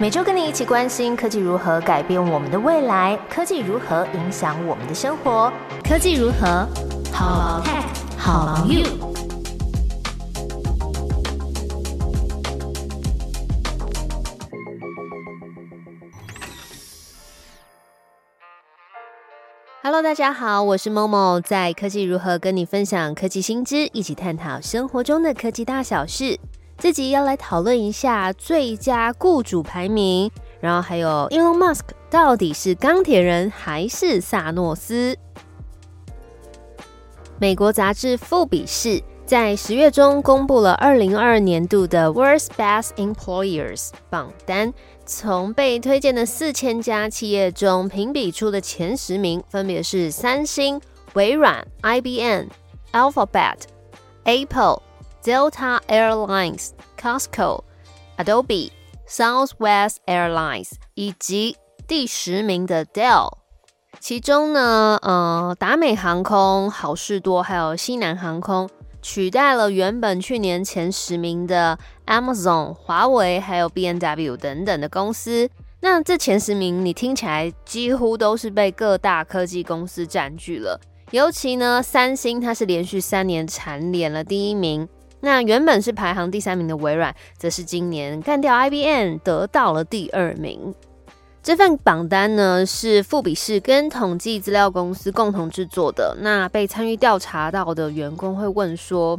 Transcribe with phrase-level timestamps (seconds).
[0.00, 5.52] 每周跟你一起关心科技如何改变我们的未来，科技如何影响我们的生活，
[5.82, 6.64] 科技如何
[7.12, 7.82] 好 tech
[8.16, 8.84] 好 you。
[19.82, 26.38] Hello，大家好，我是 Momo，在科技如何跟你分享科技新知，一起探讨生活中的科技大小事。
[26.80, 35.16] 这集要来讨论一下最佳雇主排名，然后还有 Elon Musk 到底是钢铁人还是萨诺斯？
[37.40, 38.88] 美国杂志《富比士》
[39.26, 44.72] 在十月中公布了二零二二年度的 Worst Best Employers 榜单，
[45.04, 50.80] 从被推荐的四千家企业中评比出的前十名，分别是三星、
[51.14, 52.46] 微软、IBM、
[52.92, 53.56] Alphabet、
[54.22, 54.82] Apple。
[55.28, 57.60] Delta Airlines、Costco、
[58.16, 58.70] Adobe、
[59.06, 61.54] Southwest Airlines 以及
[61.86, 63.36] 第十名的 Dell。
[64.00, 68.70] 其中呢，呃，达美航空、好事多还有西南航空
[69.02, 75.50] 取代了原本去年前十名的 Amazon、华为还有 B N W 等等的公司。
[75.82, 80.80] 那这前十名，你听起来几乎都是被各大科技公司占据了。
[81.10, 84.88] 尤其呢，三星它是连续三年蝉联了第一名。
[85.20, 90.74] 那原本是排行第三名的微软，则是今年干掉 IBM，得到了第二名。
[91.42, 96.16] 这份榜单呢，是富比士跟统计资料公司共同制作的。
[96.20, 99.18] 那被参与调查到的员工会问说，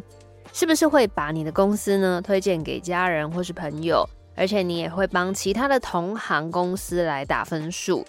[0.54, 4.08] 是不是会把你的公司呢推荐给家人或是朋友？
[4.36, 8.06] 而且你也会帮其他的同行公司来打分数。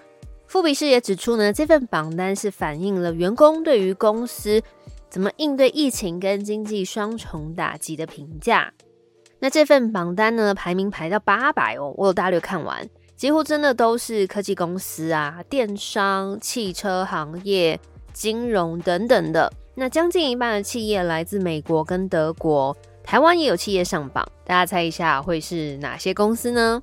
[0.47, 4.63] 富比士也指出呢，这份榜单是反映了员工对于公司。
[5.11, 8.73] 怎么应对疫情跟经济双重打击的评价？
[9.41, 17.81] 那这份榜单呢，排名排到八百哦，我有大略看完，几乎真的都是科技公司啊、电商、汽车行业、
[18.13, 19.53] 金融等等的。
[19.75, 26.81] 那将近一半的企业来自美国跟德国，台湾也有企业上榜，大家猜一下会是哪些公司呢？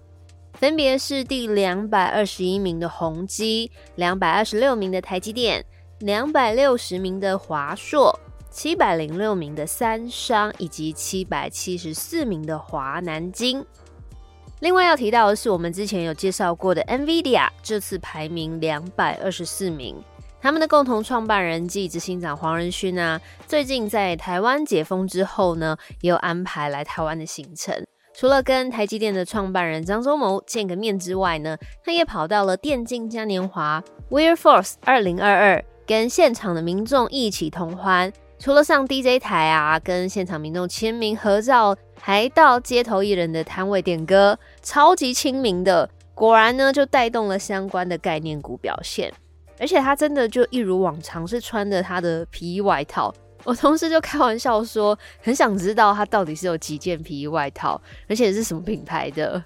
[0.54, 5.64] 分别是第两百二十一名的宏基，两百二十六名的台积电。
[6.02, 8.20] 两百六十名的华硕，
[8.52, 13.66] 七百零六名的三商，以及七百七十四名的华南金。
[14.60, 19.96] 另外要提到的是，我们之前有介绍过的 NVIDIA，这次排名两百二十四名。
[20.40, 27.76] 他们的共同创办人暨执行长黄仁勋啊，最近在台湾解封之后呢，也有安排来台湾的行程。
[28.14, 35.66] 除了跟台积电的创办人张忠谋见个面之外呢，他也跑到了电竞嘉年华 Wear Force 二零二二。
[35.88, 45.90] 跟现场的民众一起同欢，除了上 DJ 台啊，跟现场民众签名合照，还到街头艺人的摊位点歌，超级亲民的。
[46.14, 49.12] 果然呢，就带动了相关的概念股表现。
[49.60, 53.14] 而且他真的就一如往常，是穿着他的皮衣外套。
[53.46, 59.42] 我同事就开玩笑说，很想知道他到底是有几件皮衣外套，而且是什么品牌的。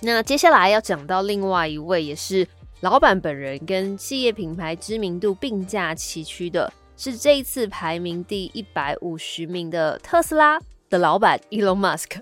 [0.00, 2.46] 那接下来要讲到另外一位，也是。
[2.80, 10.58] 老板本人跟企业品牌知名度并驾齐驱的，是这一次排名第一百五十名的特斯拉
[10.90, 12.20] 的老板 Elon Musk。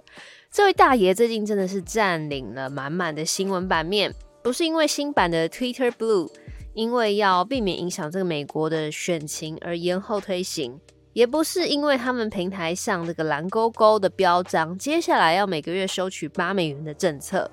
[0.53, 4.15] 这位大爷最近真的是占领了满满的新闻版面，
[4.45, 6.31] 不是因为新版的 Twitter Blue，
[6.73, 10.79] 因为要避免影响这个美国的选情而延后推行，
[11.15, 17.51] 也不是因为他们平台上这个蓝勾勾的标章，接下来要每个月收取八美元的政策。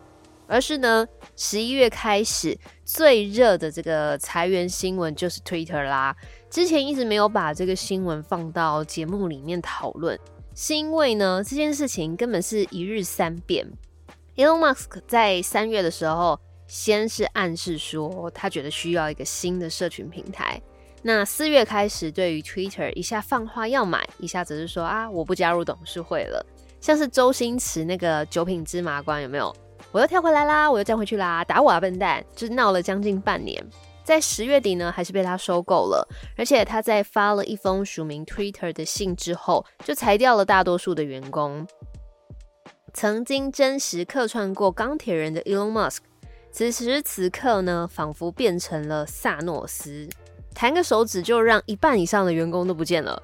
[0.51, 1.07] 而是呢，
[1.37, 6.13] 十一月开始最热的这个裁员新闻就是 Twitter 啦。
[6.49, 10.19] 之前一直没有把这个新闻放到节目里面讨论，
[10.53, 13.65] 是因为呢这件事情根本是一日三变。
[14.35, 20.61] Elon Musk 在三月的时候，先是暗示说他觉得需要一个新的社群平台。
[21.01, 26.45] 那四月开始，对于 Twitter 一下放话要买，一下子是说啊我不加入董事会了。
[26.81, 29.55] 像是周星驰那个九品芝麻官有没有？
[29.91, 32.23] 我又跳回来啦，我又站回去啦，打我啊笨蛋！
[32.33, 33.61] 就闹了将近半年，
[34.05, 36.07] 在十月底呢，还是被他收购了。
[36.37, 41.67] 而且他在发了一封署名 Twitter 的信之后，就裁掉了大多数的员工。
[42.93, 45.99] 曾经真实客串过钢铁人的 Elon Musk，
[46.51, 50.07] 此时此刻呢，仿佛变成了萨诺斯，
[50.53, 53.21] 弹个手指就让一半以上的员工都不见了。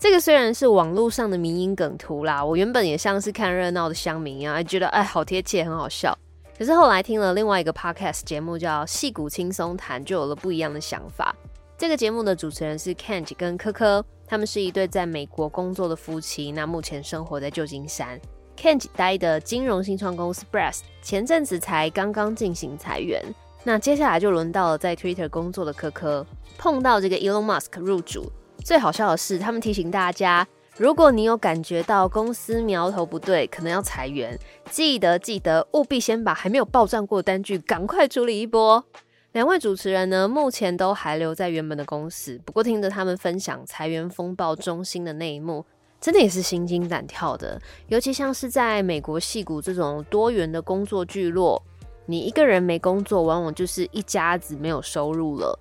[0.00, 6.16] 这个虽然是网络上的迷因梗图啦，我原本也像是看热闹的乡民一样，觉得哎好贴切，很好笑。
[6.58, 11.36] 可是后来听了另外一个 podcast 节目叫《戏骨轻松谈》，就有了不一样的想法。
[11.76, 18.18] 这个节目的主持人是 Kenji 跟科科，他们是一对在美国工作的夫妻，那目前生活在旧金山。
[18.56, 23.22] Kenji 待的金融新创公司 Breast 前阵子才刚刚进行裁员，
[23.64, 26.26] 那接下来就轮到了在 Twitter 工作的科科，
[26.56, 28.32] 碰到这个 Elon Musk 入主。
[28.64, 30.46] 最好笑的是，他们提醒大家，
[30.76, 34.38] 如果你有感觉到公司苗头不对，可能要裁员，
[34.70, 38.84] 记得记得务必先把还没有报账过的单据赶快处理一波。
[39.32, 45.64] 两位主持人呢，目前都还留在原本的公司，不过听着他们分享裁员风暴中心的那一幕。
[46.00, 51.62] 真的也是心惊胆跳的，尤其像是在美国戏谷这种多元的工作聚落，
[52.06, 55.58] 你一个人没工作，往往就是一家子没有收入了。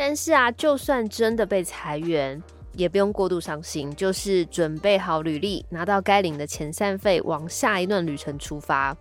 [0.00, 2.40] 但是啊，就算真的被裁员，
[2.74, 8.96] 也不用过度伤心，就是准备好履历，拿到该领的遣散费，往下一段旅程出发。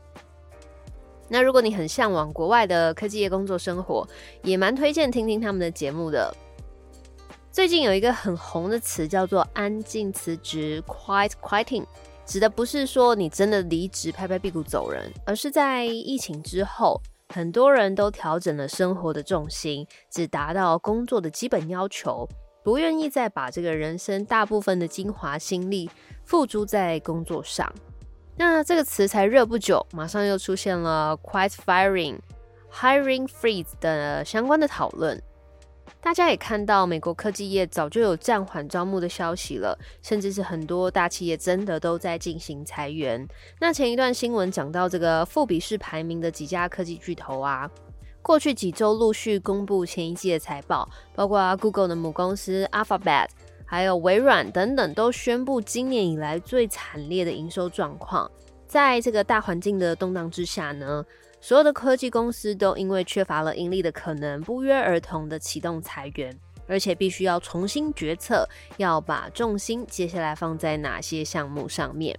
[1.29, 4.07] 那如果你很向往国外的科技业工作生活，
[4.41, 6.35] 也蛮推荐听听他们的节目的。
[7.51, 11.85] 最近有一个很红的词叫做“安静辞职 ”（quiet quitting），
[12.25, 16.99] 指的不是说你真的离职拍拍屁股走人，而是在疫情之后，
[17.33, 22.27] 很多人都调整了生活的重心，只达到工作的基本要求，
[22.63, 25.89] 不愿意再把这个人生大部分的精华心力
[26.23, 27.71] 付诸在工作上。
[28.37, 32.17] 那这个词才热不久，马上又出现了 “quiet firing”、
[32.71, 35.21] “hiring freeze” 等相关的讨论。
[36.07, 43.27] 大家也看到，美国科技业早就有暂缓招募的消息了，甚至是很多大企业真的都在进行裁员。
[43.59, 47.69] 那前一段新闻讲到这个富比士排名的几家科技巨头啊，
[48.21, 53.27] 过去几周陆续公布前一季的财报，包括 Google 的母公司 Alphabet，
[53.65, 58.31] 还有微软等等，都宣布今年以来最惨烈的营收状况。
[58.65, 61.03] 在这个大环境的动荡之下呢？
[61.39, 66.37] 所有的科技公司都因为缺乏了盈利的可能，不约而同的启动裁员，
[66.67, 68.47] 而且必须要重新决策，
[68.77, 72.17] 要把重心接下来放在哪些项目上面。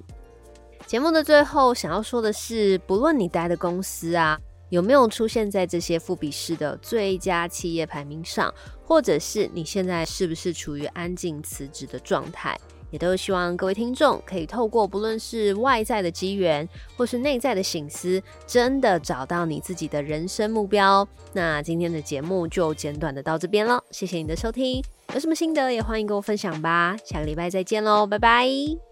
[0.86, 4.38] 节目的最后，想要说的是，不论你待的公司啊，
[4.70, 8.54] 有没有出现在这些富比士的最佳企业排名上，
[8.84, 12.58] 或者是你现在是不是处于安静辞职的状态？
[12.90, 21.06] 也都希望各位听众可以透过不论是外在的机缘，或是内在的醒思，真的找到你自己的人生目标。
[21.32, 24.82] 那今天的节目就简短的到这边了，谢谢你的收听。
[25.14, 26.96] 有什么心得也欢迎跟我分享吧。
[27.04, 28.87] 下个礼拜再见喽，拜拜。